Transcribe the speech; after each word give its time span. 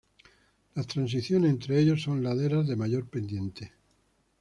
Las 0.73 0.87
transiciones 0.87 1.51
entre 1.51 1.77
ellos 1.79 2.01
son 2.01 2.23
laderas 2.23 2.67
de 2.67 2.75
mayor 2.75 3.07
pendiente. 3.07 3.71